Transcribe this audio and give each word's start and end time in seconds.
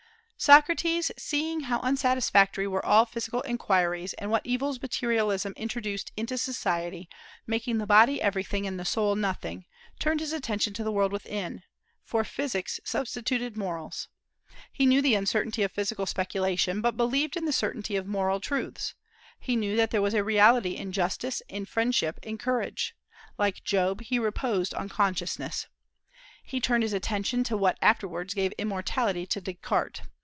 Socrates, 0.43 1.11
seeing 1.19 1.59
how 1.65 1.79
unsatisfactory 1.81 2.65
were 2.67 2.83
all 2.83 3.05
physical 3.05 3.43
inquiries, 3.43 4.13
and 4.13 4.31
what 4.31 4.43
evils 4.43 4.81
materialism 4.81 5.53
introduced 5.55 6.11
into 6.17 6.35
society, 6.35 7.07
making 7.45 7.77
the 7.77 7.85
body 7.85 8.19
everything 8.19 8.65
and 8.65 8.79
the 8.79 8.83
soul 8.83 9.13
nothing, 9.13 9.65
turned 9.99 10.19
his 10.19 10.33
attention 10.33 10.73
to 10.73 10.83
the 10.83 10.91
world 10.91 11.11
within, 11.11 11.45
and 11.51 11.61
"for 12.03 12.23
physics 12.23 12.79
substituted 12.83 13.55
morals." 13.55 14.07
He 14.73 14.87
knew 14.87 14.99
the 14.99 15.13
uncertainty 15.13 15.61
of 15.61 15.71
physical 15.73 16.07
speculation, 16.07 16.81
but 16.81 16.97
believed 16.97 17.37
in 17.37 17.45
the 17.45 17.53
certainty 17.53 17.95
of 17.95 18.07
moral 18.07 18.39
truths. 18.39 18.95
He 19.39 19.55
knew 19.55 19.75
that 19.75 19.91
there 19.91 20.01
was 20.01 20.15
a 20.15 20.23
reality 20.23 20.71
in 20.71 20.91
justice, 20.91 21.43
in 21.49 21.67
friendship, 21.67 22.17
in 22.23 22.39
courage. 22.39 22.95
Like 23.37 23.63
Job, 23.63 24.01
he 24.01 24.17
reposed 24.17 24.73
on 24.73 24.89
consciousness. 24.89 25.67
He 26.43 26.59
turned 26.59 26.81
his 26.81 26.93
attention 26.93 27.43
to 27.43 27.55
what 27.55 27.77
afterwards 27.79 28.33
gave 28.33 28.53
immortality 28.53 29.27
to 29.27 29.39
Descartes. 29.39 30.01